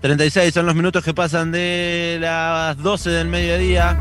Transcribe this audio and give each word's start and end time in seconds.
36 0.00 0.54
son 0.54 0.66
los 0.66 0.76
minutos 0.76 1.04
que 1.04 1.12
pasan 1.12 1.50
de 1.50 2.18
las 2.20 2.76
12 2.78 3.10
del 3.10 3.26
mediodía. 3.26 3.98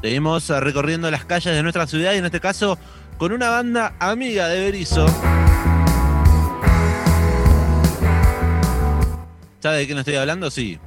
Seguimos 0.00 0.48
recorriendo 0.48 1.10
las 1.10 1.26
calles 1.26 1.54
de 1.54 1.62
nuestra 1.62 1.86
ciudad 1.86 2.14
y 2.14 2.18
en 2.18 2.24
este 2.24 2.40
caso 2.40 2.78
con 3.18 3.32
una 3.32 3.50
banda 3.50 3.94
amiga 3.98 4.48
de 4.48 4.60
Berizo. 4.60 5.06
¿Sabe 9.60 9.78
de 9.78 9.86
quién 9.86 9.98
estoy 9.98 10.16
hablando? 10.16 10.50
Sí. 10.50 10.78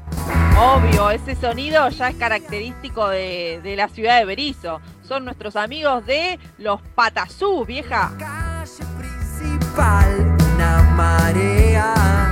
Obvio, 0.57 1.11
ese 1.11 1.35
sonido 1.35 1.89
ya 1.89 2.09
es 2.09 2.15
característico 2.15 3.07
de, 3.09 3.59
de 3.61 3.75
la 3.75 3.87
ciudad 3.87 4.17
de 4.19 4.25
Berizo. 4.25 4.81
Son 5.07 5.25
nuestros 5.25 5.55
amigos 5.55 6.05
de 6.07 6.39
los 6.57 6.81
Patazú, 6.95 7.65
vieja. 7.65 8.11
Calle 8.17 8.83
principal, 8.97 10.37
una 10.55 10.83
marea. 10.95 12.28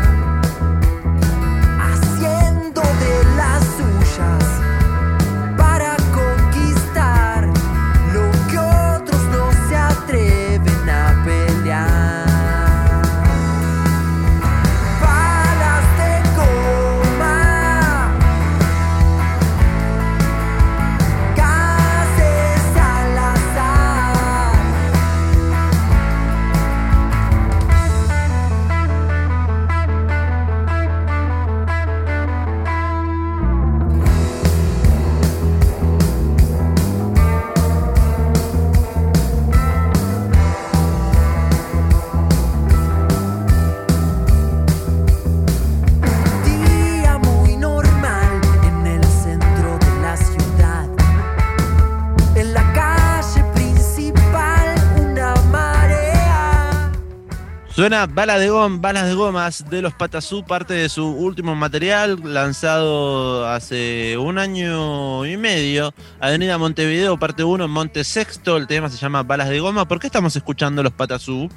Suena 57.78 58.08
Bala 58.08 58.40
de 58.40 58.50
Gom, 58.50 58.82
Balas 58.82 59.06
de 59.06 59.14
Gomas 59.14 59.70
de 59.70 59.84
los 59.84 59.94
Patazú, 59.94 60.44
parte 60.44 60.74
de 60.74 60.90
su 60.90 61.06
último 61.08 61.54
material 61.54 62.20
lanzado 62.24 63.48
hace 63.48 64.18
un 64.18 64.40
año 64.40 65.28
y 65.28 65.38
medio. 65.38 65.94
Avenida 66.20 66.58
Montevideo, 66.58 67.20
parte 67.20 67.44
1 67.44 67.66
en 67.66 67.70
Monte 67.70 68.04
Sexto. 68.04 68.58
El 68.58 68.66
tema 68.66 68.90
se 68.90 68.98
llama 68.98 69.22
Balas 69.22 69.50
de 69.50 69.60
Goma. 69.60 69.88
¿Por 69.88 70.00
qué 70.00 70.08
estamos 70.08 70.36
escuchando 70.36 70.82
los 70.82 70.92
Patazú? 70.92 71.52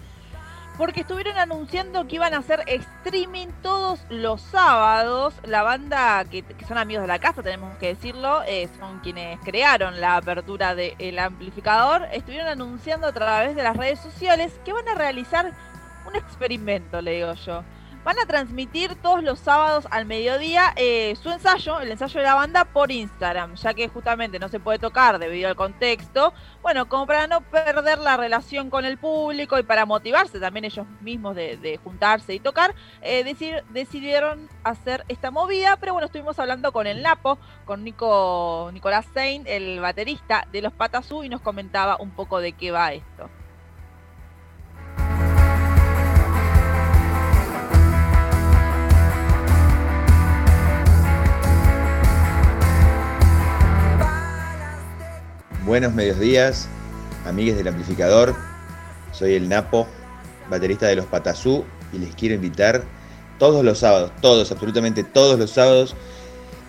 Porque 0.77 1.01
estuvieron 1.01 1.39
anunciando 1.39 2.07
que 2.07 2.17
iban 2.17 2.35
a 2.35 2.39
hacer 2.41 2.65
streaming 2.67 3.48
todos 3.63 4.01
los 4.11 4.43
sábados. 4.43 5.33
La 5.47 5.63
banda, 5.63 6.27
que, 6.27 6.43
que 6.43 6.67
son 6.67 6.77
amigos 6.77 7.05
de 7.05 7.09
la 7.09 7.19
casa, 7.19 7.43
tenemos 7.43 7.79
que 7.79 7.95
decirlo, 7.95 8.43
eh, 8.47 8.69
son 8.79 9.01
quienes 9.01 9.41
crearon 9.41 10.03
la 10.03 10.17
apertura 10.17 10.75
del 10.75 11.19
amplificador. 11.19 12.09
Estuvieron 12.13 12.48
anunciando 12.48 13.07
a 13.07 13.13
través 13.13 13.57
de 13.57 13.63
las 13.63 13.75
redes 13.75 14.01
sociales 14.01 14.53
que 14.67 14.75
van 14.75 14.87
a 14.87 14.95
realizar 14.95 15.55
un 16.06 16.17
experimento, 16.17 17.01
le 17.01 17.12
digo 17.12 17.34
yo. 17.34 17.65
Van 18.03 18.19
a 18.19 18.25
transmitir 18.25 18.95
todos 18.95 19.23
los 19.23 19.39
sábados 19.41 19.87
al 19.91 20.07
mediodía 20.07 20.73
eh, 20.77 21.15
su 21.23 21.31
ensayo, 21.31 21.81
el 21.81 21.91
ensayo 21.91 22.19
de 22.19 22.25
la 22.25 22.34
banda, 22.34 22.65
por 22.65 22.91
Instagram, 22.91 23.57
ya 23.57 23.74
que 23.74 23.89
justamente 23.89 24.39
no 24.39 24.48
se 24.48 24.58
puede 24.58 24.79
tocar 24.79 25.19
debido 25.19 25.51
al 25.51 25.55
contexto. 25.55 26.33
Bueno, 26.63 26.89
como 26.89 27.07
para 27.07 27.27
no 27.27 27.42
perder 27.42 27.98
la 27.98 28.17
relación 28.17 28.70
con 28.70 28.86
el 28.86 28.97
público 28.97 29.58
y 29.58 29.64
para 29.64 29.85
motivarse 29.85 30.41
también 30.41 30.64
ellos 30.64 30.86
mismos 31.02 31.36
de, 31.36 31.79
juntarse 31.85 32.33
y 32.33 32.41
tocar, 32.41 32.74
eh, 33.03 33.23
decidieron 33.69 34.48
hacer 34.64 35.05
esta 35.08 35.30
movida. 35.30 35.77
Pero 35.77 35.92
bueno, 35.92 36.07
estuvimos 36.07 36.39
hablando 36.39 36.73
con 36.73 36.86
el 36.86 37.03
Napo, 37.03 37.39
con 37.67 37.85
Nico, 37.85 38.70
Nicolás 38.73 39.07
Saint, 39.13 39.47
el 39.47 39.79
baterista 39.79 40.48
de 40.51 40.63
los 40.63 40.73
Patazú, 40.73 41.23
y 41.23 41.29
nos 41.29 41.42
comentaba 41.42 41.98
un 42.01 42.13
poco 42.13 42.41
de 42.41 42.53
qué 42.55 42.70
va 42.70 42.95
esto. 42.95 43.29
Buenos 55.70 55.95
medios 55.95 56.19
días, 56.19 56.67
amigues 57.25 57.57
del 57.57 57.69
amplificador. 57.69 58.35
Soy 59.13 59.35
el 59.35 59.48
Napo, 59.48 59.86
baterista 60.51 60.89
de 60.89 60.97
los 60.97 61.07
Patazú, 61.07 61.64
y 61.92 61.98
les 61.98 62.13
quiero 62.17 62.35
invitar 62.35 62.83
todos 63.39 63.64
los 63.64 63.79
sábados, 63.79 64.11
todos, 64.20 64.51
absolutamente 64.51 65.05
todos 65.05 65.39
los 65.39 65.53
sábados, 65.53 65.95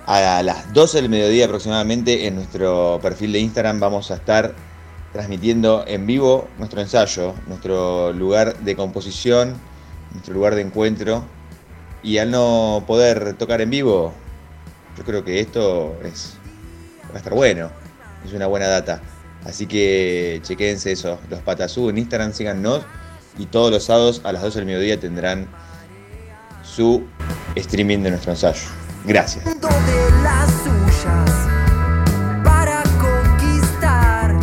a 0.05 0.43
las 0.43 0.71
12 0.71 1.01
del 1.01 1.09
mediodía 1.09 1.45
aproximadamente 1.45 2.27
en 2.27 2.35
nuestro 2.35 2.99
perfil 3.01 3.31
de 3.31 3.39
Instagram 3.39 3.79
vamos 3.79 4.11
a 4.11 4.17
estar 4.17 4.53
transmitiendo 5.13 5.83
en 5.87 6.05
vivo 6.05 6.47
nuestro 6.59 6.79
ensayo, 6.79 7.33
nuestro 7.47 8.13
lugar 8.13 8.55
de 8.59 8.75
composición, 8.75 9.55
nuestro 10.11 10.35
lugar 10.35 10.53
de 10.53 10.61
encuentro. 10.61 11.25
Y 12.03 12.19
al 12.19 12.29
no 12.29 12.83
poder 12.85 13.33
tocar 13.33 13.61
en 13.61 13.71
vivo, 13.71 14.13
yo 14.95 15.03
creo 15.03 15.25
que 15.25 15.39
esto 15.39 15.97
es, 16.03 16.35
va 17.09 17.15
a 17.15 17.17
estar 17.17 17.33
bueno 17.33 17.80
es 18.25 18.33
una 18.33 18.47
buena 18.47 18.67
data. 18.67 19.01
Así 19.45 19.65
que 19.65 20.39
chequense 20.43 20.91
eso, 20.91 21.19
los 21.29 21.39
Patazú 21.41 21.89
en 21.89 21.97
Instagram, 21.97 22.33
síganos 22.33 22.81
y 23.37 23.47
todos 23.47 23.71
los 23.71 23.85
sábados 23.85 24.21
a 24.23 24.31
las 24.31 24.41
12 24.43 24.59
del 24.59 24.65
mediodía 24.67 24.99
tendrán 24.99 25.47
su 26.63 27.03
streaming 27.55 27.99
de 27.99 28.11
nuestro 28.11 28.31
ensayo. 28.31 28.61
Gracias. 29.05 29.45
Haciendo 29.45 29.67
de 29.67 30.11
las 30.23 30.49
suyas 30.63 31.47
para 32.43 32.83
conquistar 32.99 34.33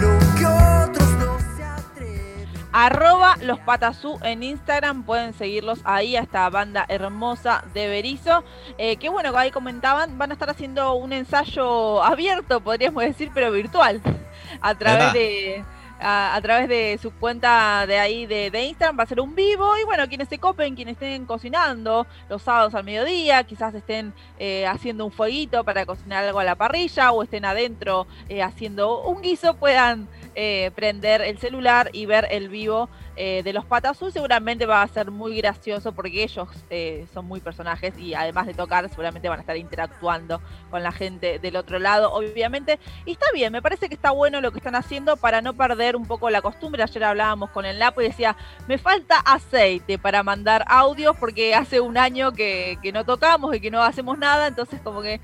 lo 0.00 0.18
que 0.36 0.46
otros 0.46 1.08
no 1.18 1.38
se 1.56 1.62
atreven. 1.62 2.48
Arroba 2.72 3.11
los 3.42 3.58
Patazú 3.60 4.18
en 4.22 4.42
Instagram, 4.42 5.04
pueden 5.04 5.34
seguirlos 5.34 5.80
ahí 5.84 6.16
a 6.16 6.20
esta 6.20 6.48
banda 6.50 6.84
hermosa 6.88 7.64
de 7.74 7.88
Berizo. 7.88 8.44
Eh, 8.78 8.96
que 8.96 9.08
bueno, 9.08 9.36
ahí 9.36 9.50
comentaban, 9.50 10.16
van 10.18 10.30
a 10.30 10.34
estar 10.34 10.50
haciendo 10.50 10.94
un 10.94 11.12
ensayo 11.12 12.02
abierto, 12.02 12.60
podríamos 12.60 13.02
decir, 13.02 13.30
pero 13.34 13.50
virtual. 13.50 14.00
A 14.60 14.74
través 14.74 15.12
de. 15.12 15.64
A, 16.04 16.34
a 16.34 16.42
través 16.42 16.68
de 16.68 16.98
su 17.00 17.12
cuenta 17.12 17.86
de 17.86 17.96
ahí 17.96 18.26
de, 18.26 18.50
de 18.50 18.64
Instagram 18.64 18.98
va 18.98 19.04
a 19.04 19.06
ser 19.06 19.20
un 19.20 19.36
vivo 19.36 19.76
y 19.80 19.84
bueno, 19.84 20.08
quienes 20.08 20.28
se 20.28 20.36
copen, 20.36 20.74
quienes 20.74 20.94
estén 20.94 21.26
cocinando 21.26 22.08
los 22.28 22.42
sábados 22.42 22.74
al 22.74 22.82
mediodía, 22.82 23.44
quizás 23.44 23.72
estén 23.72 24.12
eh, 24.40 24.66
haciendo 24.66 25.06
un 25.06 25.12
fueguito 25.12 25.62
para 25.62 25.86
cocinar 25.86 26.24
algo 26.24 26.40
a 26.40 26.44
la 26.44 26.56
parrilla 26.56 27.12
o 27.12 27.22
estén 27.22 27.44
adentro 27.44 28.08
eh, 28.28 28.42
haciendo 28.42 29.00
un 29.02 29.22
guiso, 29.22 29.54
puedan 29.54 30.08
eh, 30.34 30.70
prender 30.74 31.20
el 31.20 31.36
celular 31.36 31.90
y 31.92 32.06
ver 32.06 32.26
el 32.30 32.48
vivo 32.48 32.88
eh, 33.16 33.42
de 33.44 33.52
los 33.52 33.66
Patazú. 33.66 34.10
Seguramente 34.10 34.64
va 34.64 34.80
a 34.80 34.88
ser 34.88 35.10
muy 35.10 35.36
gracioso 35.36 35.92
porque 35.92 36.22
ellos 36.22 36.48
eh, 36.70 37.06
son 37.12 37.26
muy 37.26 37.40
personajes 37.40 37.98
y 37.98 38.14
además 38.14 38.46
de 38.46 38.54
tocar, 38.54 38.88
seguramente 38.88 39.28
van 39.28 39.40
a 39.40 39.42
estar 39.42 39.58
interactuando 39.58 40.40
con 40.70 40.82
la 40.82 40.90
gente 40.90 41.38
del 41.38 41.56
otro 41.56 41.78
lado, 41.78 42.14
obviamente. 42.14 42.78
Y 43.04 43.12
está 43.12 43.26
bien, 43.34 43.52
me 43.52 43.60
parece 43.60 43.88
que 43.88 43.94
está 43.94 44.10
bueno 44.10 44.40
lo 44.40 44.52
que 44.52 44.58
están 44.58 44.74
haciendo 44.74 45.18
para 45.18 45.42
no 45.42 45.52
perder 45.52 45.96
un 45.96 46.06
poco 46.06 46.30
la 46.30 46.40
costumbre. 46.40 46.82
Ayer 46.82 47.04
hablábamos 47.04 47.50
con 47.50 47.66
el 47.66 47.78
Lapo 47.78 48.00
y 48.00 48.04
decía, 48.04 48.34
me 48.66 48.78
falta 48.78 49.18
aceite 49.18 49.98
para 49.98 50.22
mandar 50.22 50.64
audios 50.66 51.14
porque 51.18 51.54
hace 51.54 51.80
un 51.80 51.98
año 51.98 52.32
que, 52.32 52.78
no 52.94 53.04
tocamos 53.04 53.54
y 53.54 53.60
que 53.60 53.70
no 53.70 53.82
hacemos 53.82 54.18
nada, 54.18 54.46
entonces 54.46 54.80
como 54.82 55.02
que 55.02 55.20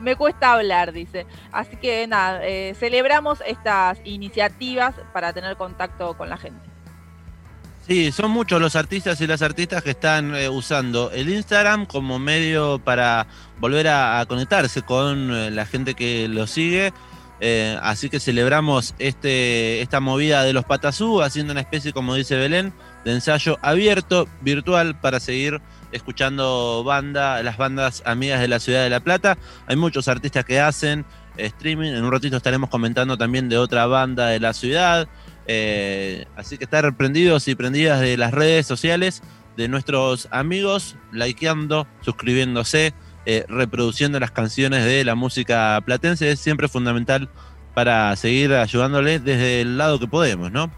me 0.00 0.16
cuesta 0.16 0.52
hablar, 0.52 0.92
dice. 0.92 1.26
Así 1.52 1.76
que 1.76 2.06
nada, 2.06 2.40
celebramos 2.74 3.42
estas 3.46 4.00
iniciativas 4.04 4.47
para 5.12 5.32
tener 5.32 5.56
contacto 5.56 6.16
con 6.16 6.28
la 6.28 6.36
gente. 6.36 6.68
Sí, 7.88 8.12
son 8.12 8.30
muchos 8.30 8.60
los 8.60 8.76
artistas 8.76 9.18
y 9.22 9.26
las 9.26 9.40
artistas 9.40 9.82
que 9.82 9.90
están 9.90 10.34
eh, 10.36 10.50
usando 10.50 11.10
el 11.10 11.30
Instagram 11.30 11.86
como 11.86 12.18
medio 12.18 12.78
para 12.78 13.26
volver 13.60 13.88
a, 13.88 14.22
conectarse 14.28 14.82
con 14.82 15.32
eh, 15.32 15.50
la 15.50 15.64
gente 15.64 15.94
que 15.94 16.28
lo 16.28 16.46
sigue. 16.46 16.92
Eh, 17.40 17.78
así 17.82 18.10
que 18.10 18.20
celebramos 18.20 18.94
este, 18.98 19.80
esta 19.80 20.00
movida 20.00 20.42
de 20.42 20.52
los 20.52 20.66
Patazú, 20.66 21.22
haciendo 21.22 21.52
una 21.52 21.62
especie, 21.62 21.94
como 21.94 22.14
dice 22.14 22.36
Belén, 22.36 22.74
de 23.06 23.14
ensayo 23.14 23.58
abierto, 23.62 24.28
virtual, 24.42 25.00
para 25.00 25.18
seguir 25.18 25.62
escuchando 25.90 26.84
banda, 26.84 27.42
las 27.42 27.56
bandas 27.56 28.02
amigas 28.04 28.40
de 28.40 28.48
la 28.48 28.60
ciudad 28.60 28.82
de 28.82 28.90
La 28.90 29.00
Plata. 29.00 29.38
Hay 29.66 29.76
muchos 29.76 30.08
artistas 30.08 30.44
que 30.44 30.60
hacen 30.60 31.06
streaming. 31.38 31.92
En 31.92 32.04
un 32.04 32.12
ratito 32.12 32.36
estaremos 32.36 32.70
comentando 32.70 33.16
también 33.16 33.48
de 33.48 33.58
otra 33.58 33.86
banda 33.86 34.28
de 34.28 34.40
la 34.40 34.52
ciudad. 34.52 35.08
Eh, 35.46 36.26
así 36.36 36.58
que 36.58 36.64
estar 36.64 36.96
prendidos 36.96 37.48
y 37.48 37.54
prendidas 37.54 38.00
de 38.00 38.16
las 38.16 38.32
redes 38.32 38.66
sociales 38.66 39.22
de 39.56 39.68
nuestros 39.68 40.28
amigos, 40.30 40.96
likeando, 41.10 41.86
suscribiéndose, 42.02 42.92
eh, 43.26 43.44
reproduciendo 43.48 44.20
las 44.20 44.30
canciones 44.30 44.84
de 44.84 45.04
la 45.04 45.14
música 45.14 45.80
platense. 45.84 46.30
Es 46.30 46.40
siempre 46.40 46.68
fundamental 46.68 47.28
para 47.74 48.14
seguir 48.16 48.52
ayudándoles 48.54 49.24
desde 49.24 49.60
el 49.62 49.78
lado 49.78 49.98
que 49.98 50.06
podemos, 50.06 50.52
¿no? 50.52 50.70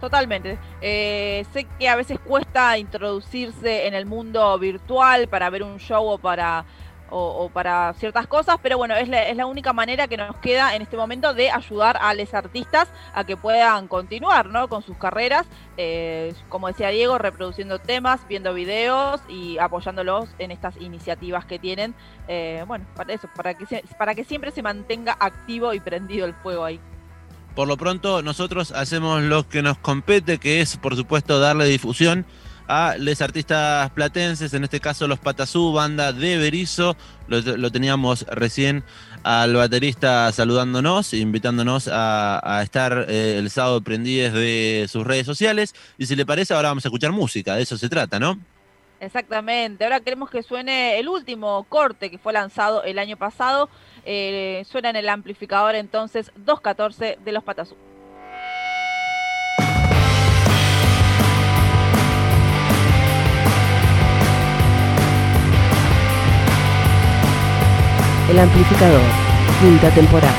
Totalmente. 0.00 0.58
Eh, 0.80 1.44
sé 1.52 1.66
que 1.78 1.88
a 1.88 1.94
veces 1.94 2.18
cuesta 2.18 2.78
introducirse 2.78 3.86
en 3.86 3.94
el 3.94 4.06
mundo 4.06 4.58
virtual 4.58 5.28
para 5.28 5.50
ver 5.50 5.62
un 5.62 5.78
show 5.78 6.06
o 6.06 6.18
para, 6.18 6.64
o, 7.10 7.50
para 7.52 7.92
ciertas 7.94 8.26
cosas, 8.26 8.56
pero 8.62 8.78
bueno, 8.78 8.94
es 8.94 9.08
la, 9.08 9.28
es 9.28 9.36
la 9.36 9.46
única 9.46 9.72
manera 9.72 10.08
que 10.08 10.16
nos 10.16 10.36
queda 10.36 10.74
en 10.74 10.82
este 10.82 10.96
momento 10.96 11.34
de 11.34 11.50
ayudar 11.50 11.98
a 12.00 12.14
los 12.14 12.32
artistas 12.34 12.88
a 13.14 13.24
que 13.24 13.36
puedan 13.36 13.88
continuar 13.88 14.46
¿no? 14.46 14.68
con 14.68 14.82
sus 14.82 14.96
carreras, 14.96 15.46
eh, 15.76 16.32
como 16.48 16.68
decía 16.68 16.88
Diego, 16.88 17.18
reproduciendo 17.18 17.78
temas, 17.78 18.20
viendo 18.28 18.54
videos 18.54 19.20
y 19.28 19.58
apoyándolos 19.58 20.28
en 20.38 20.50
estas 20.50 20.76
iniciativas 20.76 21.44
que 21.44 21.58
tienen. 21.58 21.94
Eh, 22.28 22.64
bueno, 22.66 22.86
para 22.94 23.12
eso, 23.12 23.28
para 23.34 23.54
que, 23.54 23.84
para 23.98 24.14
que 24.14 24.24
siempre 24.24 24.50
se 24.50 24.62
mantenga 24.62 25.16
activo 25.18 25.74
y 25.74 25.80
prendido 25.80 26.26
el 26.26 26.34
fuego 26.34 26.64
ahí. 26.64 26.80
Por 27.54 27.66
lo 27.66 27.76
pronto, 27.76 28.22
nosotros 28.22 28.70
hacemos 28.72 29.22
lo 29.22 29.48
que 29.48 29.62
nos 29.62 29.76
compete, 29.78 30.38
que 30.38 30.60
es, 30.60 30.76
por 30.76 30.94
supuesto, 30.94 31.40
darle 31.40 31.64
difusión 31.64 32.24
a 32.70 32.94
los 32.96 33.20
artistas 33.20 33.90
platenses, 33.90 34.54
en 34.54 34.62
este 34.62 34.78
caso 34.78 35.08
los 35.08 35.18
Patasú, 35.18 35.72
banda 35.72 36.12
de 36.12 36.38
Berizo. 36.38 36.96
Lo, 37.26 37.72
teníamos 37.72 38.24
recién 38.28 38.84
al 39.24 39.54
baterista 39.54 40.30
saludándonos, 40.30 41.12
invitándonos 41.12 41.90
a, 41.92 42.60
estar 42.62 43.06
eh, 43.08 43.38
el 43.38 43.50
sábado 43.50 43.80
prendidos 43.80 44.34
de 44.34 44.86
sus 44.88 45.04
redes 45.04 45.26
sociales. 45.26 45.74
Y 45.98 46.06
si 46.06 46.14
le 46.14 46.24
parece, 46.24 46.54
ahora 46.54 46.68
vamos 46.68 46.84
a 46.84 46.88
escuchar 46.88 47.10
música, 47.10 47.56
de 47.56 47.62
eso 47.62 47.76
se 47.76 47.88
trata, 47.88 48.20
¿no? 48.20 48.38
Exactamente. 49.00 49.82
Ahora 49.82 49.98
queremos 49.98 50.30
que 50.30 50.44
suene 50.44 51.00
el 51.00 51.08
último 51.08 51.64
corte 51.68 52.08
que 52.08 52.18
fue 52.18 52.32
lanzado 52.32 52.84
el 52.84 53.00
año 53.00 53.16
pasado. 53.16 53.68
Eh, 54.04 54.64
suena 54.70 54.90
en 54.90 54.96
el 54.96 55.08
amplificador 55.08 55.74
entonces 55.74 56.30
214 56.36 57.18
de 57.24 57.32
los 57.32 57.42
Patasú. 57.42 57.74
El 68.30 68.38
amplificador. 68.38 69.00
Quinta 69.60 69.90
temporada. 69.90 70.32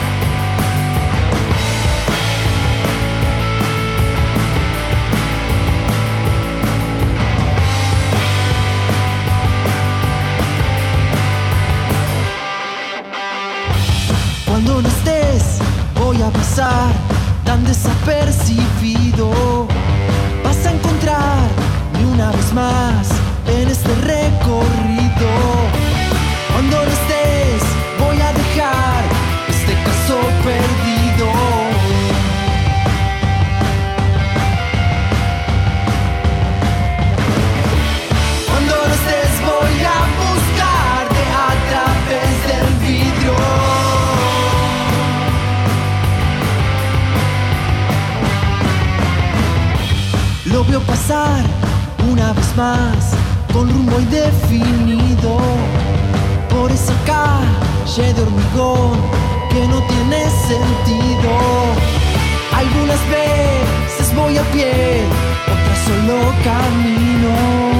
Cuando 14.47 14.81
no 14.81 14.87
estés, 14.87 15.59
voy 15.95 16.21
a 16.21 16.29
pasar 16.29 16.93
tan 17.43 17.65
desapercibido. 17.65 19.40
Una 51.11 52.31
vez 52.31 52.55
más 52.55 53.11
con 53.51 53.69
rumbo 53.69 53.99
indefinido 53.99 55.39
por 56.49 56.71
esa 56.71 56.93
calle 57.05 58.13
de 58.13 58.21
hormigón 58.21 58.97
que 59.49 59.67
no 59.67 59.81
tiene 59.87 60.29
sentido. 60.47 61.31
Algunas 62.55 62.99
veces 63.09 64.15
voy 64.15 64.37
a 64.37 64.43
pie, 64.53 65.03
otras 65.51 65.79
solo 65.85 66.33
camino. 66.45 67.70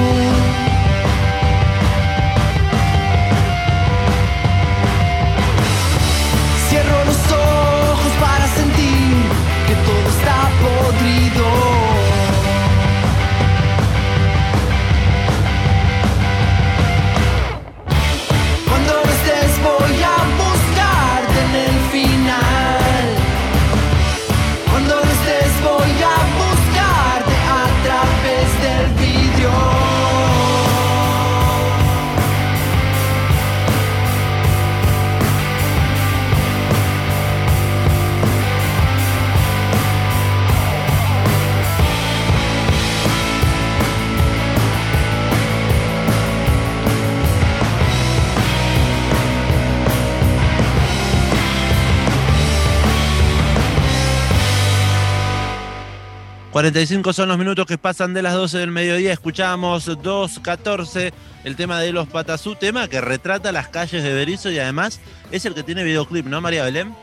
45 56.52 57.14
son 57.14 57.30
los 57.30 57.38
minutos 57.38 57.66
que 57.66 57.78
pasan 57.78 58.14
de 58.14 58.22
las 58.22 58.34
12 58.34 58.58
del 58.58 58.72
mediodía. 58.72 59.14
Escuchamos 59.14 59.88
2.14, 59.88 61.14
el 61.46 61.56
tema 61.56 61.80
de 61.80 61.94
los 61.94 62.10
Patasú, 62.10 62.56
tema 62.56 62.90
que 62.90 63.00
retrata 63.00 63.54
las 63.54 63.70
calles 63.70 64.04
de 64.04 64.14
Berizo 64.14 64.52
y 64.52 64.60
además 64.60 65.00
es 65.32 65.46
el 65.46 65.54
que 65.54 65.64
tiene 65.64 65.86
videoclip, 65.86 66.26
¿no, 66.26 66.42
María 66.42 66.66
Belén? 66.66 66.94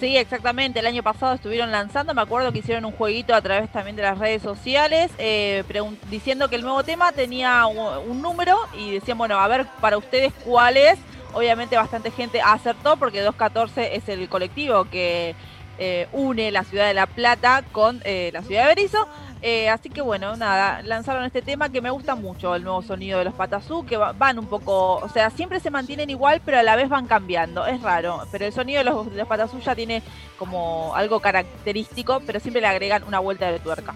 Sí, 0.00 0.16
exactamente. 0.16 0.80
El 0.80 0.86
año 0.86 1.02
pasado 1.02 1.34
estuvieron 1.34 1.70
lanzando, 1.70 2.14
me 2.14 2.22
acuerdo 2.22 2.50
que 2.50 2.60
hicieron 2.60 2.86
un 2.86 2.92
jueguito 2.92 3.34
a 3.34 3.42
través 3.42 3.70
también 3.70 3.94
de 3.94 4.02
las 4.02 4.18
redes 4.18 4.40
sociales, 4.40 5.10
eh, 5.18 5.64
diciendo 6.10 6.48
que 6.48 6.56
el 6.56 6.62
nuevo 6.62 6.82
tema 6.82 7.12
tenía 7.12 7.66
un 7.66 8.22
número 8.22 8.56
y 8.74 8.92
decían, 8.92 9.18
bueno, 9.18 9.38
a 9.38 9.46
ver 9.48 9.66
para 9.82 9.98
ustedes 9.98 10.32
cuál 10.44 10.78
es. 10.78 10.98
Obviamente 11.34 11.76
bastante 11.76 12.10
gente 12.10 12.40
acertó 12.40 12.96
porque 12.96 13.20
214 13.20 13.96
es 13.96 14.08
el 14.08 14.28
colectivo 14.28 14.84
que 14.84 15.34
eh, 15.78 16.08
une 16.12 16.50
la 16.50 16.64
ciudad 16.64 16.86
de 16.86 16.94
La 16.94 17.06
Plata 17.06 17.62
con 17.72 18.00
eh, 18.04 18.30
la 18.32 18.42
ciudad 18.42 18.62
de 18.62 18.68
Berizo. 18.74 19.06
Eh, 19.46 19.68
así 19.68 19.90
que 19.90 20.00
bueno, 20.00 20.36
nada, 20.36 20.80
lanzaron 20.82 21.22
este 21.24 21.42
tema 21.42 21.68
que 21.68 21.82
me 21.82 21.90
gusta 21.90 22.14
mucho, 22.14 22.54
el 22.54 22.64
nuevo 22.64 22.80
sonido 22.80 23.18
de 23.18 23.26
los 23.26 23.34
Patasú, 23.34 23.84
que 23.84 23.98
va- 23.98 24.12
van 24.12 24.38
un 24.38 24.46
poco, 24.46 24.94
o 24.94 25.08
sea, 25.10 25.28
siempre 25.28 25.60
se 25.60 25.70
mantienen 25.70 26.08
igual, 26.08 26.40
pero 26.42 26.58
a 26.58 26.62
la 26.62 26.76
vez 26.76 26.88
van 26.88 27.06
cambiando. 27.06 27.66
Es 27.66 27.82
raro, 27.82 28.26
pero 28.32 28.46
el 28.46 28.54
sonido 28.54 28.78
de 28.78 28.84
los, 28.90 29.10
de 29.10 29.18
los 29.18 29.28
Patasú 29.28 29.60
ya 29.60 29.74
tiene 29.74 30.02
como 30.38 30.94
algo 30.96 31.20
característico, 31.20 32.22
pero 32.26 32.40
siempre 32.40 32.62
le 32.62 32.68
agregan 32.68 33.04
una 33.04 33.18
vuelta 33.18 33.50
de 33.52 33.58
tuerca. 33.58 33.94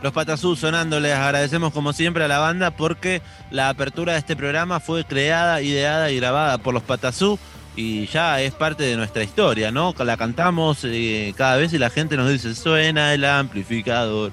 Los 0.00 0.12
Patasú 0.12 0.54
sonando, 0.54 1.00
les 1.00 1.14
agradecemos 1.14 1.72
como 1.72 1.92
siempre 1.92 2.24
a 2.24 2.28
la 2.28 2.38
banda 2.38 2.70
porque 2.70 3.20
la 3.50 3.70
apertura 3.70 4.12
de 4.12 4.20
este 4.20 4.36
programa 4.36 4.78
fue 4.78 5.04
creada, 5.04 5.60
ideada 5.60 6.10
y 6.12 6.16
grabada 6.18 6.58
por 6.58 6.72
los 6.72 6.84
Patasú 6.84 7.36
y 7.76 8.06
ya 8.06 8.40
es 8.40 8.52
parte 8.52 8.84
de 8.84 8.96
nuestra 8.96 9.22
historia, 9.22 9.70
¿no? 9.70 9.94
La 9.98 10.16
cantamos 10.16 10.80
eh, 10.84 11.34
cada 11.36 11.56
vez 11.56 11.72
y 11.72 11.78
la 11.78 11.90
gente 11.90 12.16
nos 12.16 12.30
dice, 12.30 12.54
suena 12.54 13.14
el 13.14 13.24
amplificador. 13.24 14.32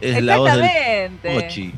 Es 0.00 0.22
la 0.22 0.36
voz 0.36 0.52
del. 0.52 1.72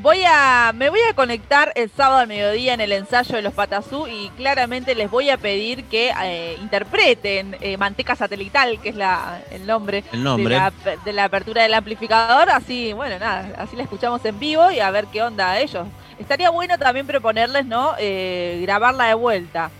Voy 0.00 0.22
a, 0.24 0.72
me 0.76 0.90
voy 0.90 1.00
a 1.10 1.14
conectar 1.14 1.72
el 1.74 1.90
sábado 1.90 2.20
al 2.20 2.28
mediodía 2.28 2.72
en 2.72 2.80
el 2.80 2.92
ensayo 2.92 3.34
de 3.34 3.42
los 3.42 3.52
Patasú 3.52 4.06
y 4.06 4.30
claramente 4.36 4.94
les 4.94 5.10
voy 5.10 5.28
a 5.28 5.36
pedir 5.38 5.84
que 5.86 6.12
eh, 6.22 6.56
interpreten 6.62 7.56
eh, 7.60 7.76
Manteca 7.76 8.14
Satelital, 8.14 8.80
que 8.80 8.90
es 8.90 8.94
la, 8.94 9.40
el 9.50 9.66
nombre, 9.66 10.04
El 10.12 10.22
nombre. 10.22 10.54
De, 10.54 10.60
la, 10.60 10.72
de 11.04 11.12
la 11.12 11.24
apertura 11.24 11.64
del 11.64 11.74
amplificador. 11.74 12.48
Así, 12.48 12.92
bueno, 12.92 13.18
nada, 13.18 13.48
así 13.58 13.74
la 13.74 13.82
escuchamos 13.82 14.24
en 14.24 14.38
vivo 14.38 14.70
y 14.70 14.78
a 14.78 14.88
ver 14.92 15.06
qué 15.06 15.20
onda 15.20 15.58
ellos. 15.58 15.88
Estaría 16.20 16.50
bueno 16.50 16.78
también 16.78 17.04
proponerles, 17.04 17.66
¿no? 17.66 17.94
Eh, 17.98 18.60
grabarla 18.62 19.06
de 19.06 19.14
vuelta. 19.14 19.72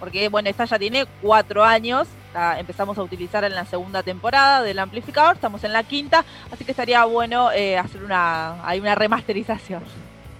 Porque, 0.00 0.28
bueno, 0.28 0.48
esta 0.48 0.64
ya 0.64 0.78
tiene 0.78 1.06
cuatro 1.20 1.62
años. 1.62 2.08
La 2.34 2.58
empezamos 2.58 2.96
a 2.98 3.02
utilizar 3.02 3.44
en 3.44 3.54
la 3.54 3.66
segunda 3.66 4.02
temporada 4.02 4.62
del 4.62 4.78
amplificador. 4.78 5.36
Estamos 5.36 5.62
en 5.62 5.72
la 5.72 5.84
quinta. 5.84 6.24
Así 6.50 6.64
que 6.64 6.72
estaría 6.72 7.04
bueno 7.04 7.52
eh, 7.52 7.78
hacer 7.78 8.02
una, 8.02 8.66
hay 8.66 8.80
una 8.80 8.94
remasterización. 8.94 9.82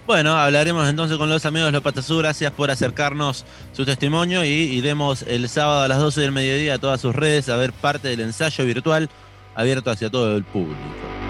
Bueno, 0.07 0.35
hablaremos 0.35 0.89
entonces 0.89 1.17
con 1.17 1.29
los 1.29 1.45
amigos 1.45 1.67
de 1.67 1.73
Los 1.73 1.83
Patasú. 1.83 2.17
Gracias 2.17 2.51
por 2.51 2.71
acercarnos 2.71 3.45
su 3.71 3.85
testimonio 3.85 4.43
y 4.43 4.49
iremos 4.49 5.21
el 5.21 5.47
sábado 5.47 5.83
a 5.83 5.87
las 5.87 5.99
12 5.99 6.21
del 6.21 6.31
mediodía 6.31 6.73
a 6.73 6.79
todas 6.79 6.99
sus 6.99 7.15
redes 7.15 7.47
a 7.49 7.55
ver 7.55 7.71
parte 7.71 8.07
del 8.07 8.21
ensayo 8.21 8.65
virtual 8.65 9.09
abierto 9.55 9.91
hacia 9.91 10.09
todo 10.09 10.35
el 10.35 10.43
público. 10.43 11.20